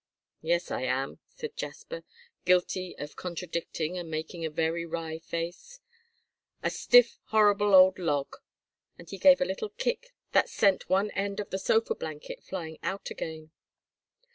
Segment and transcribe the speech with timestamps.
[0.41, 2.03] "Yes, I am," said Jasper,
[2.43, 5.79] guilty of contradicting, and making a very wry face,
[6.63, 8.37] "a stiff horrible old log,"
[8.97, 12.79] and he gave a little kick that sent one end of the sofa blanket flying
[12.81, 13.51] out again.